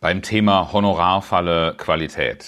beim 0.00 0.20
Thema 0.20 0.72
Honorarfalle 0.72 1.74
Qualität. 1.78 2.46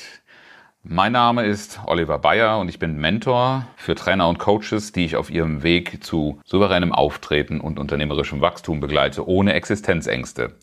Mein 0.83 1.13
Name 1.13 1.45
ist 1.45 1.81
Oliver 1.87 2.19
Bayer 2.19 2.59
und 2.59 2.69
ich 2.69 2.79
bin 2.79 2.97
Mentor 2.99 3.67
für 3.77 3.95
Trainer 3.95 4.29
und 4.29 4.39
Coaches, 4.39 4.93
die 4.93 5.05
ich 5.05 5.17
auf 5.17 5.31
ihrem 5.31 5.63
Weg 5.63 6.05
zu 6.05 6.41
souveränem 6.45 6.93
Auftreten 6.93 7.61
und 7.61 7.79
unternehmerischem 7.79 8.41
Wachstum 8.41 8.81
begleite, 8.81 9.27
ohne 9.27 9.55
Existenzängste. 9.55 10.57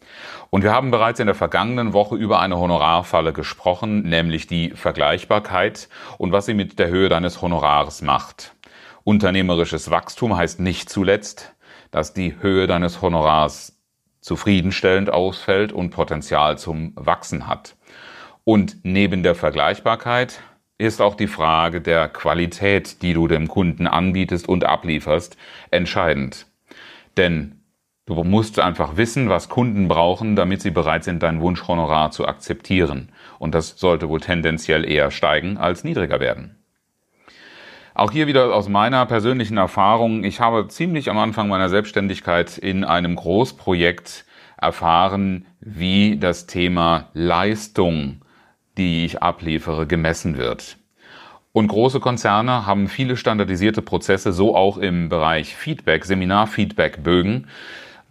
Und 0.51 0.63
wir 0.63 0.73
haben 0.73 0.91
bereits 0.91 1.19
in 1.19 1.25
der 1.25 1.35
vergangenen 1.35 1.93
Woche 1.93 2.15
über 2.15 2.39
eine 2.39 2.57
Honorarfalle 2.57 3.33
gesprochen, 3.33 4.03
nämlich 4.03 4.47
die 4.47 4.71
Vergleichbarkeit 4.71 5.89
und 6.17 6.31
was 6.31 6.45
sie 6.45 6.53
mit 6.53 6.79
der 6.79 6.89
Höhe 6.89 7.09
deines 7.09 7.41
Honorars 7.41 8.01
macht. 8.01 8.55
Unternehmerisches 9.03 9.91
Wachstum 9.91 10.37
heißt 10.37 10.59
nicht 10.59 10.89
zuletzt, 10.89 11.55
dass 11.91 12.13
die 12.13 12.35
Höhe 12.41 12.67
deines 12.67 13.01
Honorars 13.01 13.74
zufriedenstellend 14.25 15.11
ausfällt 15.11 15.71
und 15.71 15.91
Potenzial 15.91 16.57
zum 16.57 16.93
Wachsen 16.95 17.47
hat. 17.47 17.75
Und 18.43 18.77
neben 18.81 19.21
der 19.21 19.35
Vergleichbarkeit 19.35 20.41
ist 20.79 20.99
auch 20.99 21.13
die 21.13 21.27
Frage 21.27 21.79
der 21.79 22.09
Qualität, 22.09 23.03
die 23.03 23.13
du 23.13 23.27
dem 23.27 23.47
Kunden 23.47 23.85
anbietest 23.85 24.49
und 24.49 24.63
ablieferst, 24.63 25.37
entscheidend. 25.69 26.47
Denn 27.17 27.61
du 28.07 28.23
musst 28.23 28.57
einfach 28.57 28.97
wissen, 28.97 29.29
was 29.29 29.47
Kunden 29.47 29.87
brauchen, 29.87 30.35
damit 30.35 30.59
sie 30.59 30.71
bereit 30.71 31.03
sind, 31.03 31.21
dein 31.21 31.39
Wunschhonorar 31.39 32.09
zu 32.09 32.27
akzeptieren. 32.27 33.11
Und 33.37 33.53
das 33.53 33.77
sollte 33.77 34.09
wohl 34.09 34.21
tendenziell 34.21 34.89
eher 34.89 35.11
steigen 35.11 35.59
als 35.59 35.83
niedriger 35.83 36.19
werden. 36.19 36.64
Auch 37.97 38.11
hier 38.11 38.27
wieder 38.27 38.53
aus 38.53 38.67
meiner 38.67 39.05
persönlichen 39.05 39.55
Erfahrung. 39.55 40.25
Ich 40.25 40.41
habe 40.41 40.67
ziemlich 40.67 41.09
am 41.09 41.17
Anfang 41.17 41.47
meiner 41.47 41.69
Selbstständigkeit 41.69 42.57
in 42.57 42.83
einem 42.83 43.15
Großprojekt 43.15 44.25
erfahren, 44.57 45.45
wie 45.61 46.17
das 46.17 46.45
Thema 46.45 47.07
Leistung, 47.13 48.21
die 48.77 49.05
ich 49.05 49.23
abliefere, 49.23 49.87
gemessen 49.87 50.37
wird. 50.37 50.75
Und 51.53 51.69
große 51.69 52.01
Konzerne 52.01 52.65
haben 52.65 52.89
viele 52.89 53.15
standardisierte 53.15 53.81
Prozesse, 53.81 54.33
so 54.33 54.57
auch 54.57 54.77
im 54.77 55.07
Bereich 55.07 55.55
Feedback, 55.55 56.03
Seminarfeedback-Bögen. 56.03 57.47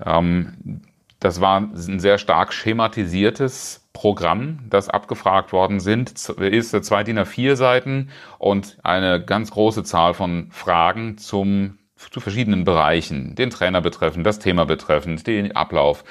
Ähm, 0.02 0.80
das 1.20 1.42
war 1.42 1.60
ein 1.60 2.00
sehr 2.00 2.16
stark 2.16 2.54
schematisiertes 2.54 3.83
Programm, 3.94 4.58
das 4.68 4.90
abgefragt 4.90 5.52
worden 5.52 5.80
sind, 5.80 6.28
ist 6.28 6.84
zwei 6.84 7.04
DIN 7.04 7.18
A4 7.18 7.56
Seiten 7.56 8.10
und 8.38 8.76
eine 8.82 9.24
ganz 9.24 9.52
große 9.52 9.84
Zahl 9.84 10.12
von 10.12 10.48
Fragen 10.50 11.16
zum 11.16 11.78
zu 11.96 12.20
verschiedenen 12.20 12.64
Bereichen, 12.64 13.34
den 13.34 13.48
Trainer 13.48 13.80
betreffend, 13.80 14.26
das 14.26 14.38
Thema 14.38 14.66
betreffend, 14.66 15.26
den 15.26 15.56
Ablauf. 15.56 16.04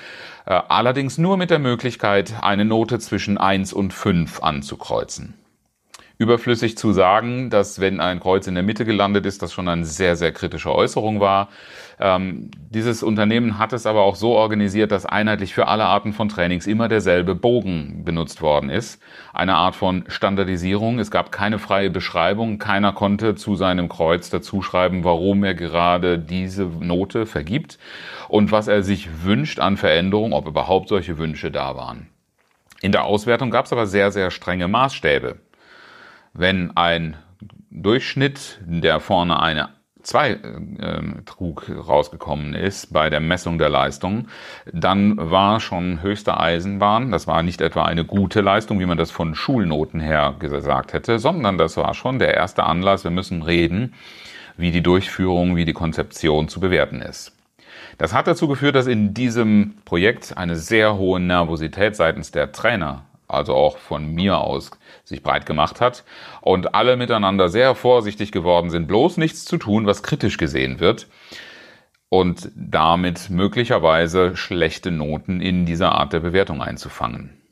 Äh, 0.45 0.59
allerdings 0.67 1.19
nur 1.19 1.37
mit 1.37 1.51
der 1.51 1.59
Möglichkeit, 1.59 2.33
eine 2.41 2.65
Note 2.65 2.97
zwischen 2.97 3.37
eins 3.37 3.73
und 3.73 3.93
fünf 3.93 4.41
anzukreuzen 4.41 5.35
überflüssig 6.23 6.77
zu 6.77 6.93
sagen, 6.93 7.49
dass 7.49 7.79
wenn 7.79 7.99
ein 7.99 8.19
Kreuz 8.19 8.47
in 8.47 8.55
der 8.55 8.63
Mitte 8.63 8.85
gelandet 8.85 9.25
ist, 9.25 9.41
das 9.41 9.53
schon 9.53 9.67
eine 9.67 9.85
sehr, 9.85 10.15
sehr 10.15 10.31
kritische 10.31 10.73
Äußerung 10.73 11.19
war. 11.19 11.49
Ähm, 11.99 12.49
dieses 12.69 13.03
Unternehmen 13.03 13.59
hat 13.59 13.73
es 13.73 13.85
aber 13.85 14.01
auch 14.01 14.15
so 14.15 14.31
organisiert, 14.31 14.91
dass 14.91 15.05
einheitlich 15.05 15.53
für 15.53 15.67
alle 15.67 15.85
Arten 15.85 16.13
von 16.13 16.29
Trainings 16.29 16.65
immer 16.65 16.87
derselbe 16.87 17.35
Bogen 17.35 18.03
benutzt 18.03 18.41
worden 18.41 18.69
ist. 18.69 19.01
Eine 19.33 19.55
Art 19.55 19.75
von 19.75 20.05
Standardisierung. 20.07 20.97
Es 20.97 21.11
gab 21.11 21.31
keine 21.31 21.59
freie 21.59 21.89
Beschreibung. 21.89 22.57
Keiner 22.57 22.93
konnte 22.93 23.35
zu 23.35 23.55
seinem 23.55 23.89
Kreuz 23.89 24.29
dazuschreiben, 24.29 25.03
warum 25.03 25.43
er 25.43 25.53
gerade 25.53 26.17
diese 26.17 26.63
Note 26.63 27.25
vergibt 27.25 27.77
und 28.29 28.51
was 28.51 28.67
er 28.67 28.81
sich 28.81 29.23
wünscht 29.23 29.59
an 29.59 29.77
Veränderung, 29.77 30.33
ob 30.33 30.47
überhaupt 30.47 30.89
solche 30.89 31.17
Wünsche 31.17 31.51
da 31.51 31.75
waren. 31.75 32.07
In 32.81 32.91
der 32.91 33.03
Auswertung 33.03 33.51
gab 33.51 33.65
es 33.65 33.71
aber 33.71 33.87
sehr, 33.87 34.11
sehr 34.11 34.31
strenge 34.31 34.67
Maßstäbe. 34.67 35.37
Wenn 36.33 36.75
ein 36.75 37.15
Durchschnitt, 37.69 38.59
der 38.65 38.99
vorne 38.99 39.39
eine 39.39 39.69
2 40.01 40.31
äh, 40.31 40.39
trug 41.25 41.69
rausgekommen 41.69 42.55
ist 42.55 42.91
bei 42.91 43.09
der 43.09 43.19
Messung 43.19 43.57
der 43.57 43.69
Leistung, 43.69 44.27
dann 44.71 45.15
war 45.17 45.59
schon 45.59 46.01
höchste 46.01 46.39
Eisenbahn, 46.39 47.11
das 47.11 47.27
war 47.27 47.41
nicht 47.43 47.61
etwa 47.61 47.85
eine 47.85 48.03
gute 48.03 48.41
Leistung, 48.41 48.79
wie 48.79 48.85
man 48.85 48.97
das 48.97 49.11
von 49.11 49.35
Schulnoten 49.35 49.99
her 49.99 50.35
gesagt 50.39 50.93
hätte, 50.93 51.19
sondern 51.19 51.57
das 51.57 51.77
war 51.77 51.93
schon 51.93 52.19
der 52.19 52.33
erste 52.33 52.63
Anlass, 52.63 53.03
wir 53.03 53.11
müssen 53.11 53.43
reden, 53.43 53.93
wie 54.57 54.71
die 54.71 54.83
Durchführung, 54.83 55.55
wie 55.55 55.65
die 55.65 55.73
Konzeption 55.73 56.47
zu 56.47 56.59
bewerten 56.59 57.01
ist. 57.01 57.31
Das 57.97 58.13
hat 58.13 58.27
dazu 58.27 58.47
geführt, 58.47 58.75
dass 58.75 58.87
in 58.87 59.13
diesem 59.13 59.75
Projekt 59.85 60.35
eine 60.35 60.55
sehr 60.55 60.97
hohe 60.97 61.19
Nervosität 61.19 61.95
seitens 61.95 62.31
der 62.31 62.51
Trainer 62.51 63.05
also 63.27 63.53
auch 63.55 63.77
von 63.77 64.07
mir 64.07 64.37
aus, 64.39 64.71
sich 65.03 65.23
breit 65.23 65.45
gemacht 65.45 65.81
hat 65.81 66.03
und 66.41 66.75
alle 66.75 66.97
miteinander 66.97 67.49
sehr 67.49 67.75
vorsichtig 67.75 68.31
geworden 68.31 68.69
sind, 68.69 68.87
bloß 68.87 69.17
nichts 69.17 69.45
zu 69.45 69.57
tun, 69.57 69.85
was 69.85 70.03
kritisch 70.03 70.37
gesehen 70.37 70.79
wird 70.79 71.07
und 72.09 72.51
damit 72.55 73.29
möglicherweise 73.29 74.37
schlechte 74.37 74.91
Noten 74.91 75.41
in 75.41 75.65
dieser 75.65 75.93
Art 75.93 76.13
der 76.13 76.19
Bewertung 76.19 76.61
einzufangen. 76.61 77.42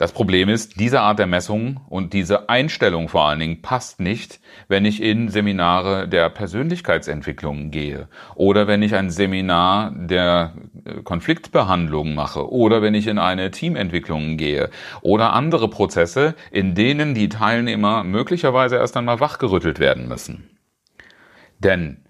Das 0.00 0.12
Problem 0.12 0.48
ist, 0.48 0.80
diese 0.80 1.02
Art 1.02 1.18
der 1.18 1.26
Messung 1.26 1.82
und 1.90 2.14
diese 2.14 2.48
Einstellung 2.48 3.10
vor 3.10 3.26
allen 3.26 3.38
Dingen 3.38 3.60
passt 3.60 4.00
nicht, 4.00 4.40
wenn 4.66 4.86
ich 4.86 5.02
in 5.02 5.28
Seminare 5.28 6.08
der 6.08 6.30
Persönlichkeitsentwicklung 6.30 7.70
gehe 7.70 8.08
oder 8.34 8.66
wenn 8.66 8.80
ich 8.80 8.94
ein 8.94 9.10
Seminar 9.10 9.92
der 9.94 10.54
äh, 10.86 11.02
Konfliktbehandlung 11.02 12.14
mache 12.14 12.50
oder 12.50 12.80
wenn 12.80 12.94
ich 12.94 13.08
in 13.08 13.18
eine 13.18 13.50
Teamentwicklung 13.50 14.38
gehe 14.38 14.70
oder 15.02 15.34
andere 15.34 15.68
Prozesse, 15.68 16.34
in 16.50 16.74
denen 16.74 17.12
die 17.12 17.28
Teilnehmer 17.28 18.02
möglicherweise 18.02 18.76
erst 18.76 18.96
einmal 18.96 19.20
wachgerüttelt 19.20 19.80
werden 19.80 20.08
müssen. 20.08 20.48
Denn 21.58 22.06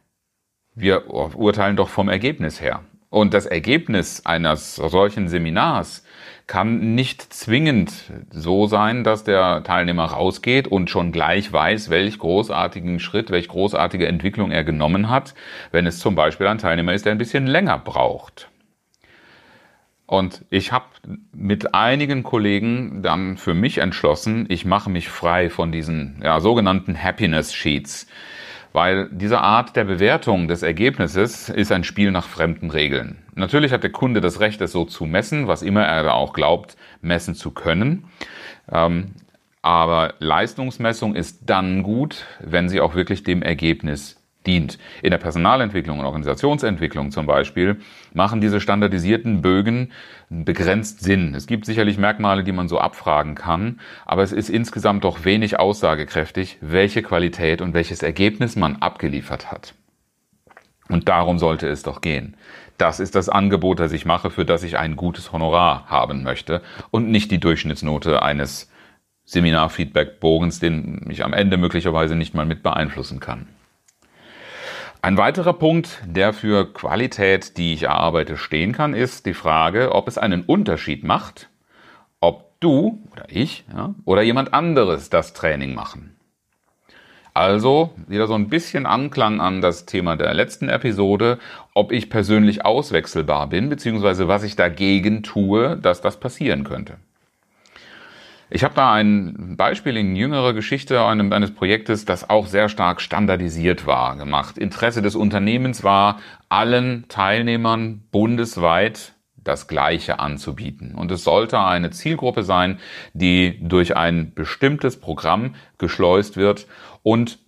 wir 0.77 1.11
urteilen 1.11 1.75
doch 1.75 1.89
vom 1.89 2.09
Ergebnis 2.09 2.61
her. 2.61 2.85
Und 3.11 3.35
das 3.35 3.45
Ergebnis 3.45 4.25
eines 4.25 4.77
solchen 4.77 5.29
Seminars 5.29 6.05
kann 6.47 6.95
nicht 6.95 7.33
zwingend 7.33 7.93
so 8.31 8.67
sein, 8.67 9.03
dass 9.03 9.25
der 9.25 9.65
Teilnehmer 9.65 10.05
rausgeht 10.07 10.69
und 10.69 10.91
schon 10.91 11.11
gleich 11.11 11.53
weiß, 11.53 11.91
welch 11.91 12.19
großartigen 12.21 13.01
Schritt, 13.01 13.31
welch 13.31 13.49
großartige 13.49 14.07
Entwicklung 14.07 14.53
er 14.53 14.63
genommen 14.63 15.11
hat, 15.11 15.35
wenn 15.73 15.87
es 15.87 15.99
zum 15.99 16.15
Beispiel 16.15 16.47
ein 16.47 16.59
Teilnehmer 16.59 16.93
ist, 16.95 17.05
der 17.05 17.13
ein 17.13 17.19
bisschen 17.19 17.49
länger 17.49 17.79
braucht. 17.79 18.49
Und 20.07 20.45
ich 20.51 20.73
habe 20.73 20.87
mit 21.33 21.75
einigen 21.75 22.25
Kollegen 22.25 23.01
dann 23.03 23.37
für 23.37 23.55
mich 23.55 23.79
entschlossen, 23.79 24.47
ich 24.49 24.65
mache 24.65 24.91
mich 24.91 25.09
frei 25.09 25.51
von 25.51 25.71
diesen 25.71 26.21
ja, 26.23 26.41
sogenannten 26.41 27.01
Happiness 27.01 27.55
Sheets 27.55 28.09
weil 28.73 29.09
diese 29.11 29.41
Art 29.41 29.77
der 29.77 29.85
Bewertung 29.85 30.49
des 30.49 30.63
Ergebnisses 30.63 31.49
ist 31.49 31.73
ein 31.73 31.85
Spiel 31.85 32.11
nach 32.11 32.29
fremden 32.29 32.71
Regeln. 32.71 33.19
Natürlich 33.35 33.73
hat 33.73 33.83
der 33.83 33.93
Kunde 33.93 34.21
das 34.21 34.41
Recht, 34.41 34.61
es 34.61 34.73
so 34.73 34.85
zu 34.85 35.07
messen, 35.07 35.49
was 35.49 35.63
immer 35.63 35.85
er 35.85 36.03
da 36.03 36.13
auch 36.13 36.33
glaubt, 36.33 36.77
messen 37.01 37.35
zu 37.35 37.51
können. 37.51 38.05
Ähm, 38.71 39.13
aber 39.63 40.15
Leistungsmessung 40.19 41.15
ist 41.15 41.43
dann 41.47 41.83
gut, 41.83 42.25
wenn 42.41 42.69
sie 42.69 42.81
auch 42.81 42.95
wirklich 42.95 43.25
dem 43.25 43.43
Ergebnis 43.43 44.20
dient. 44.47 44.79
In 45.03 45.11
der 45.11 45.19
Personalentwicklung 45.19 45.99
und 45.99 46.07
Organisationsentwicklung 46.07 47.11
zum 47.11 47.27
Beispiel 47.27 47.77
machen 48.15 48.41
diese 48.41 48.61
standardisierten 48.61 49.43
Bögen 49.43 49.93
begrenzt 50.31 51.01
Sinn. 51.01 51.35
Es 51.35 51.47
gibt 51.47 51.67
sicherlich 51.67 51.99
Merkmale, 51.99 52.45
die 52.45 52.53
man 52.53 52.69
so 52.69 52.79
abfragen 52.79 53.35
kann, 53.35 53.81
aber 54.07 54.23
es 54.23 54.33
ist 54.33 54.49
insgesamt 54.49 55.05
doch 55.05 55.25
wenig 55.25 55.59
aussagekräftig, 55.59 56.59
welche 56.61 57.03
Qualität 57.03 57.61
und 57.61 57.75
welches 57.75 58.03
Ergebnis 58.03 58.57
man 58.57 58.77
abgeliefert 58.77 59.53
hat. 59.53 59.75
Und 60.89 61.09
darum 61.09 61.39
sollte 61.39 61.69
es 61.69 61.83
doch 61.83 62.01
gehen. 62.01 62.37
Das 62.79 62.99
ist 62.99 63.15
das 63.15 63.29
Angebot, 63.29 63.79
das 63.79 63.93
ich 63.93 64.07
mache, 64.07 64.31
für 64.31 64.45
das 64.45 64.63
ich 64.63 64.79
ein 64.79 64.97
gutes 64.97 65.33
Honorar 65.33 65.85
haben 65.87 66.23
möchte 66.23 66.63
und 66.91 67.11
nicht 67.11 67.31
die 67.31 67.39
Durchschnittsnote 67.39 68.23
eines 68.23 68.71
Seminarfeedback-Bogens, 69.27 70.59
den 70.59 71.07
ich 71.11 71.23
am 71.25 71.33
Ende 71.33 71.59
möglicherweise 71.59 72.17
nicht 72.17 72.35
mal 72.35 72.47
mit 72.47 72.63
beeinflussen 72.63 73.21
kann. 73.21 73.47
Ein 75.03 75.17
weiterer 75.17 75.55
Punkt, 75.55 76.03
der 76.05 76.35
für 76.35 76.71
Qualität, 76.75 77.57
die 77.57 77.73
ich 77.73 77.85
erarbeite, 77.85 78.37
stehen 78.37 78.73
kann, 78.73 78.93
ist 78.93 79.25
die 79.25 79.33
Frage, 79.33 79.93
ob 79.95 80.07
es 80.09 80.19
einen 80.19 80.43
Unterschied 80.43 81.05
macht, 81.05 81.49
ob 82.21 82.61
du 82.61 83.03
oder 83.11 83.25
ich 83.29 83.65
ja, 83.75 83.95
oder 84.05 84.21
jemand 84.21 84.53
anderes 84.53 85.09
das 85.09 85.33
Training 85.33 85.75
machen. 85.75 86.17
Also 87.33 87.95
wieder 88.09 88.27
so 88.27 88.35
ein 88.35 88.51
bisschen 88.51 88.85
Anklang 88.85 89.41
an 89.41 89.63
das 89.63 89.87
Thema 89.87 90.17
der 90.17 90.35
letzten 90.35 90.69
Episode, 90.69 91.39
ob 91.73 91.93
ich 91.93 92.11
persönlich 92.11 92.67
auswechselbar 92.67 93.47
bin, 93.47 93.71
beziehungsweise 93.71 94.29
was 94.29 94.43
ich 94.43 94.55
dagegen 94.55 95.23
tue, 95.23 95.79
dass 95.79 96.03
das 96.03 96.21
passieren 96.21 96.63
könnte. 96.63 96.99
Ich 98.53 98.65
habe 98.65 98.75
da 98.75 98.93
ein 98.93 99.57
Beispiel 99.57 99.97
in 99.97 100.17
jüngerer 100.17 100.55
Geschichte 100.55 101.05
eines 101.05 101.55
Projektes, 101.55 102.05
das 102.05 102.29
auch 102.29 102.47
sehr 102.47 102.69
stark 102.69 103.01
standardisiert 103.01 103.87
war, 103.87 104.17
gemacht. 104.17 104.59
Interesse 104.59 105.03
des 105.03 105.15
Unternehmens 105.15 105.85
war, 105.85 106.19
allen 106.49 107.07
Teilnehmern 107.07 108.03
bundesweit 108.11 109.15
das 109.37 109.69
Gleiche 109.69 110.19
anzubieten. 110.19 110.97
Und 110.97 111.13
es 111.13 111.23
sollte 111.23 111.61
eine 111.61 111.91
Zielgruppe 111.91 112.43
sein, 112.43 112.81
die 113.15 113.57
durch 113.63 113.97
ein 113.97 114.35
bestimmtes 114.35 115.01
Programm 115.01 115.55
geschleust 115.79 116.37
wird 116.37 116.67
und 117.05 117.39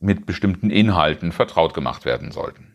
mit 0.00 0.24
bestimmten 0.24 0.70
Inhalten 0.70 1.32
vertraut 1.32 1.74
gemacht 1.74 2.06
werden 2.06 2.30
sollten. 2.30 2.69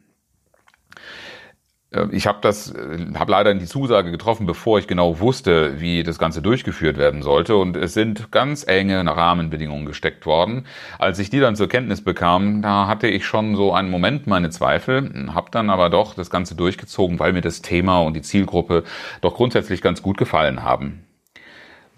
Äh, 1.96 2.08
ich 2.12 2.28
habe 2.28 2.40
das, 2.42 2.72
äh, 2.72 2.98
habe 3.16 3.32
leider 3.32 3.54
die 3.54 3.66
Zusage 3.66 4.12
getroffen, 4.12 4.46
bevor 4.46 4.80
ich 4.80 4.88
genau 4.88 5.20
wusste, 5.20 5.80
wie 5.80 6.04
das 6.04 6.20
Ganze 6.20 6.42
durchgeführt 6.42 6.98
werden 6.98 7.24
sollte. 7.24 7.56
Und 7.56 7.78
es 7.78 7.94
sind 7.94 8.32
ganz 8.32 8.66
enge 8.68 9.06
Rahmenbedingungen 9.06 9.86
gesteckt 9.86 10.26
worden. 10.26 10.66
Als 11.00 11.20
ich 11.20 11.30
die 11.30 11.40
dann 11.40 11.56
zur 11.56 11.70
Kenntnis 11.70 12.04
bekam, 12.04 12.62
da 12.62 12.88
hatte 12.88 13.08
ich 13.08 13.26
schon 13.26 13.56
so 13.56 13.74
einen 13.74 13.90
Moment 13.90 14.28
meine 14.28 14.50
Zweifel, 14.50 15.30
habe 15.34 15.52
dann 15.52 15.70
aber 15.70 15.90
doch 15.90 16.14
das 16.14 16.30
Ganze 16.30 16.56
durchgezogen, 16.56 17.20
weil 17.20 17.34
mir 17.34 17.42
das 17.42 17.62
Thema 17.62 18.00
und 18.02 18.16
die 18.16 18.22
Zielgruppe 18.22 18.84
doch 19.22 19.36
grundsätzlich 19.36 19.82
ganz 19.82 20.02
gut 20.02 20.18
gefallen 20.18 20.64
haben. 20.64 21.04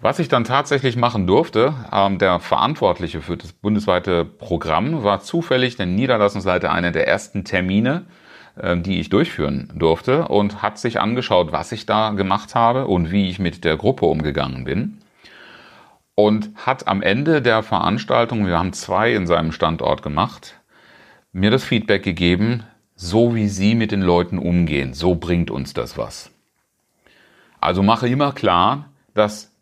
Was 0.00 0.20
ich 0.20 0.28
dann 0.28 0.44
tatsächlich 0.44 0.96
machen 0.96 1.26
durfte, 1.26 1.74
ähm, 1.92 2.18
der 2.18 2.38
Verantwortliche 2.38 3.20
für 3.20 3.36
das 3.36 3.52
bundesweite 3.52 4.24
Programm 4.24 5.02
war 5.02 5.20
zufällig 5.20 5.76
der 5.76 5.86
Niederlassungsleiter 5.86 6.70
einer 6.70 6.92
der 6.92 7.08
ersten 7.08 7.44
Termine 7.44 7.88
ähm, 7.98 8.06
die 8.76 9.00
ich 9.00 9.08
durchführen 9.08 9.70
durfte 9.74 10.28
und 10.28 10.62
hat 10.62 10.78
sich 10.78 11.00
angeschaut, 11.00 11.52
was 11.52 11.72
ich 11.72 11.86
da 11.86 12.10
gemacht 12.10 12.54
habe 12.54 12.86
und 12.86 13.10
wie 13.10 13.28
ich 13.28 13.38
mit 13.38 13.64
der 13.64 13.76
Gruppe 13.76 14.06
umgegangen 14.06 14.64
bin. 14.64 14.98
Und 16.14 16.50
hat 16.56 16.88
am 16.88 17.00
Ende 17.00 17.42
der 17.42 17.62
Veranstaltung, 17.62 18.46
wir 18.46 18.58
haben 18.58 18.72
zwei 18.72 19.14
in 19.14 19.26
seinem 19.26 19.52
Standort 19.52 20.02
gemacht, 20.02 20.60
mir 21.32 21.50
das 21.50 21.62
Feedback 21.62 22.02
gegeben, 22.02 22.64
so 22.96 23.34
wie 23.34 23.48
Sie 23.48 23.76
mit 23.76 23.92
den 23.92 24.02
Leuten 24.02 24.38
umgehen, 24.38 24.94
so 24.94 25.14
bringt 25.14 25.50
uns 25.50 25.72
das 25.72 25.96
was. 25.96 26.32
Also 27.60 27.82
mache 27.82 28.08
immer 28.08 28.32
klar, 28.32 28.90
dass 29.14 29.52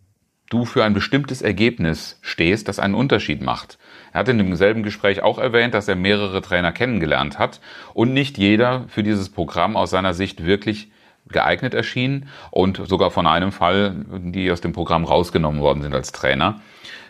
du 0.49 0.65
für 0.65 0.85
ein 0.85 0.95
bestimmtes 0.95 1.43
Ergebnis 1.43 2.19
stehst, 2.23 2.69
das 2.69 2.79
einen 2.79 2.95
Unterschied 2.95 3.43
macht. 3.43 3.79
Er 4.17 4.21
hat 4.21 4.31
in 4.31 4.39
demselben 4.39 4.83
Gespräch 4.83 5.23
auch 5.23 5.37
erwähnt, 5.37 5.75
dass 5.75 5.89
er 5.89 5.95
mehrere 5.95 6.41
Trainer 6.41 6.73
kennengelernt 6.73 7.39
hat 7.39 7.61
und 7.93 8.15
nicht 8.15 8.39
jeder 8.39 8.87
für 8.89 9.03
dieses 9.03 9.29
Programm 9.29 9.77
aus 9.77 9.91
seiner 9.91 10.15
Sicht 10.15 10.43
wirklich 10.43 10.91
geeignet 11.29 11.75
erschien 11.75 12.31
und 12.51 12.81
sogar 12.89 13.11
von 13.11 13.27
einem 13.27 13.53
Fall, 13.53 13.95
die 14.09 14.51
aus 14.51 14.63
dem 14.63 14.73
Programm 14.73 15.05
rausgenommen 15.05 15.61
worden 15.61 15.83
sind 15.83 15.95
als 15.95 16.13
Trainer, 16.13 16.63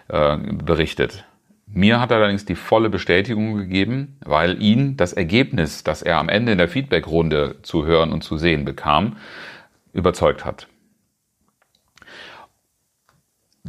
äh, 0.08 0.36
berichtet. 0.36 1.24
Mir 1.68 2.00
hat 2.00 2.10
er 2.10 2.16
allerdings 2.16 2.44
die 2.44 2.56
volle 2.56 2.90
Bestätigung 2.90 3.56
gegeben, 3.56 4.16
weil 4.24 4.60
ihn 4.60 4.96
das 4.96 5.12
Ergebnis, 5.12 5.84
das 5.84 6.02
er 6.02 6.18
am 6.18 6.28
Ende 6.28 6.50
in 6.50 6.58
der 6.58 6.68
Feedbackrunde 6.68 7.62
zu 7.62 7.86
hören 7.86 8.10
und 8.10 8.24
zu 8.24 8.36
sehen 8.36 8.64
bekam, 8.64 9.16
überzeugt 9.92 10.44
hat. 10.44 10.66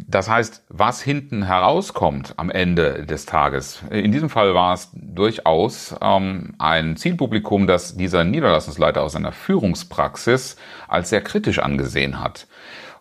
Das 0.06 0.30
heißt, 0.30 0.66
was 0.70 1.02
hinten 1.02 1.44
herauskommt 1.44 2.34
am 2.38 2.50
Ende 2.50 3.06
des 3.06 3.26
Tages, 3.26 3.82
in 3.90 4.12
diesem 4.12 4.30
Fall 4.30 4.54
war 4.54 4.74
es 4.74 4.90
durchaus 4.94 5.96
ähm, 6.02 6.54
ein 6.60 6.98
Zielpublikum, 6.98 7.68
das 7.68 7.96
dieser 7.96 8.24
Niederlassungsleiter 8.24 9.02
aus 9.02 9.14
seiner 9.14 9.32
Führungspraxis 9.32 10.58
als 10.88 11.10
sehr 11.10 11.22
kritisch 11.22 11.60
angesehen 11.60 12.20
hat 12.20 12.48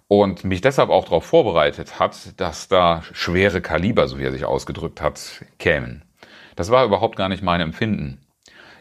und 0.08 0.44
mich 0.44 0.60
deshalb 0.60 0.90
auch 0.90 1.04
darauf 1.04 1.24
vorbereitet 1.24 1.98
hat, 1.98 2.40
dass 2.40 2.68
da 2.68 3.02
schwere 3.12 3.60
Kaliber, 3.60 4.08
so 4.08 4.18
wie 4.18 4.24
er 4.24 4.32
sich 4.32 4.44
ausgedrückt 4.44 5.02
hat, 5.02 5.44
kämen. 5.58 6.02
Das 6.54 6.70
war 6.70 6.84
überhaupt 6.84 7.16
gar 7.16 7.28
nicht 7.28 7.42
mein 7.42 7.60
Empfinden. 7.60 8.20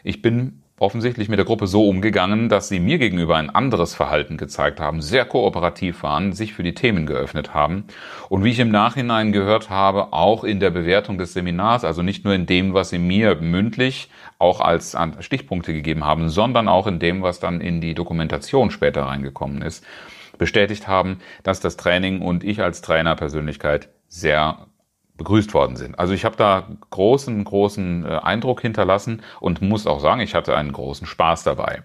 Ich 0.02 0.22
bin 0.22 0.62
offensichtlich 0.78 1.28
mit 1.28 1.38
der 1.38 1.46
Gruppe 1.46 1.66
so 1.66 1.88
umgegangen, 1.88 2.48
dass 2.48 2.68
sie 2.68 2.80
mir 2.80 2.98
gegenüber 2.98 3.36
ein 3.36 3.48
anderes 3.48 3.94
Verhalten 3.94 4.36
gezeigt 4.36 4.78
haben, 4.78 5.00
sehr 5.00 5.24
kooperativ 5.24 6.02
waren, 6.02 6.32
sich 6.32 6.52
für 6.52 6.62
die 6.62 6.74
Themen 6.74 7.06
geöffnet 7.06 7.54
haben 7.54 7.84
und 8.28 8.44
wie 8.44 8.50
ich 8.50 8.58
im 8.58 8.70
Nachhinein 8.70 9.32
gehört 9.32 9.70
habe, 9.70 10.12
auch 10.12 10.44
in 10.44 10.60
der 10.60 10.70
Bewertung 10.70 11.16
des 11.16 11.32
Seminars, 11.32 11.84
also 11.84 12.02
nicht 12.02 12.24
nur 12.24 12.34
in 12.34 12.44
dem, 12.44 12.74
was 12.74 12.90
sie 12.90 12.98
mir 12.98 13.36
mündlich 13.36 14.10
auch 14.38 14.60
als 14.60 14.96
Stichpunkte 15.20 15.72
gegeben 15.72 16.04
haben, 16.04 16.28
sondern 16.28 16.68
auch 16.68 16.86
in 16.86 16.98
dem, 16.98 17.22
was 17.22 17.40
dann 17.40 17.62
in 17.62 17.80
die 17.80 17.94
Dokumentation 17.94 18.70
später 18.70 19.04
reingekommen 19.04 19.62
ist, 19.62 19.82
bestätigt 20.36 20.86
haben, 20.88 21.20
dass 21.42 21.60
das 21.60 21.78
Training 21.78 22.20
und 22.20 22.44
ich 22.44 22.60
als 22.62 22.82
Trainerpersönlichkeit 22.82 23.88
sehr 24.08 24.66
begrüßt 25.16 25.54
worden 25.54 25.76
sind. 25.76 25.98
Also 25.98 26.12
ich 26.12 26.24
habe 26.24 26.36
da 26.36 26.68
großen, 26.90 27.42
großen 27.44 28.04
äh, 28.04 28.08
Eindruck 28.22 28.60
hinterlassen 28.60 29.22
und 29.40 29.62
muss 29.62 29.86
auch 29.86 30.00
sagen, 30.00 30.20
ich 30.20 30.34
hatte 30.34 30.56
einen 30.56 30.72
großen 30.72 31.06
Spaß 31.06 31.44
dabei. 31.44 31.82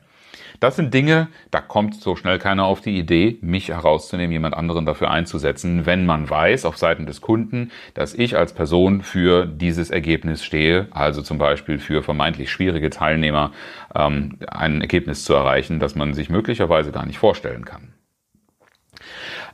Das 0.62 0.76
sind 0.76 0.94
Dinge, 0.94 1.28
da 1.50 1.60
kommt 1.60 1.96
so 1.96 2.16
schnell 2.16 2.38
keiner 2.38 2.66
auf 2.66 2.82
die 2.82 2.96
Idee, 2.96 3.40
mich 3.42 3.70
herauszunehmen, 3.70 4.32
jemand 4.32 4.56
anderen 4.56 4.86
dafür 4.86 5.10
einzusetzen, 5.10 5.88
wenn 5.88 6.06
man 6.06 6.30
weiß 6.30 6.66
auf 6.66 6.78
Seiten 6.78 7.08
des 7.08 7.20
Kunden, 7.20 7.72
dass 7.96 8.14
ich 8.14 8.38
als 8.38 8.54
Person 8.54 9.02
für 9.02 9.48
dieses 9.48 9.90
Ergebnis 9.90 10.44
stehe, 10.44 10.88
also 10.92 11.24
zum 11.24 11.40
Beispiel 11.40 11.80
für 11.80 12.04
vermeintlich 12.04 12.52
schwierige 12.52 12.92
Teilnehmer 12.92 13.52
ähm, 13.96 14.38
ein 14.48 14.82
Ergebnis 14.82 15.24
zu 15.24 15.34
erreichen, 15.34 15.80
das 15.80 15.96
man 15.96 16.14
sich 16.14 16.30
möglicherweise 16.30 16.92
gar 16.92 17.08
nicht 17.08 17.18
vorstellen 17.18 17.66
kann. 17.66 17.94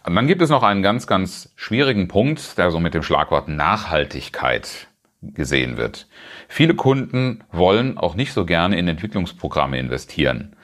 Und 0.08 0.16
dann 0.16 0.28
gibt 0.28 0.42
es 0.42 0.50
noch 0.50 0.64
einen 0.64 0.84
ganz, 0.84 1.06
ganz 1.06 1.52
schwierigen 1.58 2.08
Punkt, 2.08 2.58
der 2.58 2.72
so 2.72 2.80
mit 2.80 2.94
dem 2.94 3.04
Schlagwort 3.04 3.50
Nachhaltigkeit 3.50 4.88
gesehen 5.22 5.76
wird. 5.76 6.08
Viele 6.48 6.76
Kunden 6.76 7.44
wollen 7.52 7.98
auch 7.98 8.16
nicht 8.16 8.32
so 8.32 8.46
gerne 8.46 8.80
in 8.80 8.88
Entwicklungsprogramme 8.88 9.78
investieren. 9.78 10.56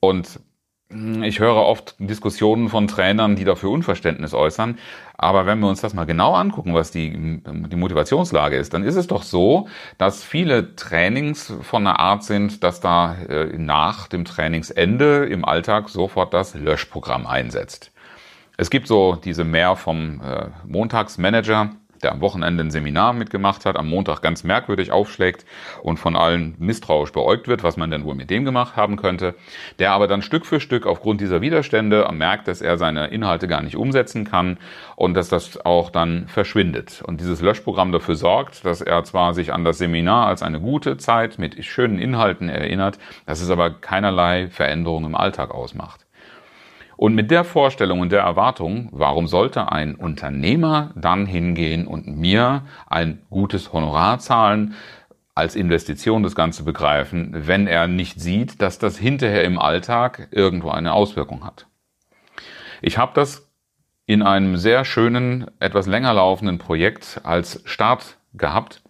Und 0.00 0.40
ich 1.22 1.38
höre 1.38 1.54
oft 1.54 1.94
Diskussionen 2.00 2.68
von 2.68 2.88
Trainern, 2.88 3.36
die 3.36 3.44
dafür 3.44 3.70
Unverständnis 3.70 4.34
äußern. 4.34 4.76
Aber 5.16 5.46
wenn 5.46 5.60
wir 5.60 5.68
uns 5.68 5.80
das 5.80 5.94
mal 5.94 6.04
genau 6.04 6.34
angucken, 6.34 6.74
was 6.74 6.90
die, 6.90 7.42
die 7.46 7.76
Motivationslage 7.76 8.56
ist, 8.56 8.74
dann 8.74 8.82
ist 8.82 8.96
es 8.96 9.06
doch 9.06 9.22
so, 9.22 9.68
dass 9.98 10.24
viele 10.24 10.74
Trainings 10.74 11.52
von 11.62 11.86
einer 11.86 12.00
Art 12.00 12.24
sind, 12.24 12.64
dass 12.64 12.80
da 12.80 13.14
äh, 13.28 13.56
nach 13.56 14.08
dem 14.08 14.24
Trainingsende 14.24 15.26
im 15.26 15.44
Alltag 15.44 15.90
sofort 15.90 16.34
das 16.34 16.54
Löschprogramm 16.54 17.28
einsetzt. 17.28 17.93
Es 18.56 18.70
gibt 18.70 18.86
so 18.86 19.16
diese 19.16 19.42
mehr 19.42 19.74
vom 19.74 20.20
äh, 20.20 20.46
Montagsmanager, 20.64 21.70
der 22.04 22.12
am 22.12 22.20
Wochenende 22.20 22.62
ein 22.62 22.70
Seminar 22.70 23.12
mitgemacht 23.12 23.66
hat, 23.66 23.76
am 23.76 23.88
Montag 23.88 24.20
ganz 24.20 24.44
merkwürdig 24.44 24.92
aufschlägt 24.92 25.44
und 25.82 25.98
von 25.98 26.14
allen 26.14 26.54
misstrauisch 26.58 27.10
beäugt 27.10 27.48
wird, 27.48 27.64
was 27.64 27.76
man 27.76 27.90
denn 27.90 28.04
wohl 28.04 28.14
mit 28.14 28.30
dem 28.30 28.44
gemacht 28.44 28.76
haben 28.76 28.96
könnte, 28.96 29.34
der 29.80 29.90
aber 29.90 30.06
dann 30.06 30.22
Stück 30.22 30.46
für 30.46 30.60
Stück 30.60 30.86
aufgrund 30.86 31.20
dieser 31.20 31.40
Widerstände 31.40 32.08
merkt, 32.12 32.46
dass 32.46 32.60
er 32.60 32.78
seine 32.78 33.08
Inhalte 33.08 33.48
gar 33.48 33.62
nicht 33.62 33.76
umsetzen 33.76 34.24
kann 34.24 34.58
und 34.94 35.14
dass 35.14 35.28
das 35.28 35.64
auch 35.64 35.90
dann 35.90 36.28
verschwindet. 36.28 37.02
Und 37.04 37.20
dieses 37.20 37.40
Löschprogramm 37.40 37.90
dafür 37.90 38.14
sorgt, 38.14 38.64
dass 38.64 38.82
er 38.82 39.02
zwar 39.02 39.34
sich 39.34 39.52
an 39.52 39.64
das 39.64 39.78
Seminar 39.78 40.26
als 40.26 40.42
eine 40.42 40.60
gute 40.60 40.96
Zeit 40.96 41.38
mit 41.40 41.64
schönen 41.64 41.98
Inhalten 41.98 42.48
erinnert, 42.48 42.98
dass 43.26 43.40
es 43.40 43.50
aber 43.50 43.70
keinerlei 43.70 44.48
Veränderung 44.48 45.06
im 45.06 45.16
Alltag 45.16 45.50
ausmacht. 45.50 46.03
Und 46.96 47.14
mit 47.14 47.30
der 47.30 47.44
Vorstellung 47.44 48.00
und 48.00 48.12
der 48.12 48.22
Erwartung, 48.22 48.88
warum 48.92 49.26
sollte 49.26 49.70
ein 49.72 49.94
Unternehmer 49.94 50.92
dann 50.96 51.26
hingehen 51.26 51.86
und 51.86 52.06
mir 52.06 52.62
ein 52.86 53.22
gutes 53.30 53.72
Honorar 53.72 54.18
zahlen, 54.18 54.74
als 55.34 55.56
Investition 55.56 56.22
das 56.22 56.36
Ganze 56.36 56.62
begreifen, 56.62 57.32
wenn 57.34 57.66
er 57.66 57.88
nicht 57.88 58.20
sieht, 58.20 58.62
dass 58.62 58.78
das 58.78 58.96
hinterher 58.96 59.42
im 59.44 59.58
Alltag 59.58 60.28
irgendwo 60.30 60.70
eine 60.70 60.92
Auswirkung 60.92 61.44
hat. 61.44 61.66
Ich 62.82 62.98
habe 62.98 63.12
das 63.14 63.50
in 64.06 64.22
einem 64.22 64.56
sehr 64.56 64.84
schönen, 64.84 65.50
etwas 65.58 65.86
länger 65.86 66.14
laufenden 66.14 66.58
Projekt 66.58 67.20
als 67.24 67.62
Start 67.64 68.18
gehabt 68.34 68.82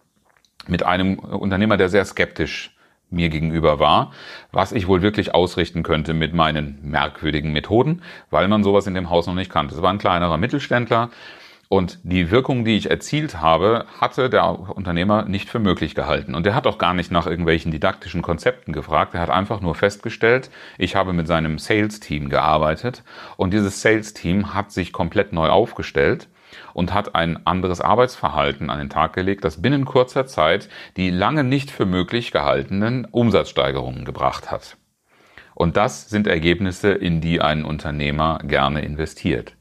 mit 0.67 0.83
einem 0.83 1.19
Unternehmer, 1.19 1.77
der 1.77 1.89
sehr 1.89 2.05
skeptisch 2.05 2.74
mir 3.14 3.28
gegenüber 3.30 3.78
war, 3.78 4.12
was 4.52 4.73
ich 4.73 4.88
wohl 4.88 5.02
wirklich 5.02 5.35
ausrichten 5.35 5.83
könnte 5.83 6.14
mit 6.14 6.35
meinen 6.35 6.78
merkwürdigen 6.83 7.52
Methoden, 7.52 8.02
weil 8.30 8.49
man 8.49 8.62
sowas 8.62 8.87
in 8.87 8.94
dem 8.94 9.11
Haus 9.11 9.26
noch 9.26 9.35
nicht 9.35 9.50
kannte. 9.50 9.75
Es 9.75 9.83
war 9.83 9.90
ein 9.90 9.99
kleinerer 9.99 10.37
Mittelständler 10.37 11.11
Und 11.68 11.99
die 12.04 12.30
Wirkung, 12.30 12.64
die 12.64 12.76
ich 12.76 12.90
erzielt 12.90 13.40
habe, 13.40 13.87
hatte 14.00 14.30
der 14.30 14.76
Unternehmer 14.76 15.25
nicht 15.25 15.49
für 15.49 15.59
möglich 15.59 15.94
gehalten. 15.94 16.35
Und 16.35 16.47
er 16.47 16.54
hat 16.54 16.66
auch 16.66 16.78
gar 16.78 16.94
nicht 16.94 17.11
nach 17.11 17.26
irgendwelchen 17.26 17.73
didaktischen 17.73 18.23
Konzepten 18.23 18.73
gefragt. 18.73 19.14
Er 19.14 19.21
hat 19.21 19.30
einfach 19.30 19.61
nur 19.61 19.75
festgestellt, 19.75 20.50
ich 20.78 20.94
habe 20.94 21.12
mit 21.12 21.26
seinem 21.26 21.59
Sales-Team 21.59 22.28
gearbeitet 22.28 23.02
und 23.37 23.52
dieses 23.52 23.80
Sales-Team 23.80 24.54
hat 24.54 24.73
sich 24.73 24.92
komplett 24.92 25.33
neu 25.33 25.49
aufgestellt 25.49 26.28
und 26.73 26.93
hat 26.93 27.15
ein 27.15 27.47
anderes 27.47 27.81
Arbeitsverhalten 27.81 28.71
an 28.71 28.79
den 28.79 28.91
Tag 28.91 29.13
gelegt, 29.13 29.45
das 29.45 29.63
binnen 29.63 29.85
kurzer 29.85 30.27
Zeit 30.27 30.69
die 30.97 31.11
lange 31.11 31.45
nicht 31.45 31.71
für 31.71 31.87
möglich 31.87 32.33
gehaltenen 32.33 33.05
Umsatzsteigerungen 33.05 34.05
gebracht 34.05 34.51
hat. 34.51 34.77
Und 35.55 35.77
das 35.77 36.09
sind 36.09 36.27
Ergebnisse, 36.27 36.93
in 36.93 37.21
die 37.21 37.41
ein 37.41 37.65
Unternehmer 37.65 38.39
gerne 38.43 38.83
investiert. 38.83 39.55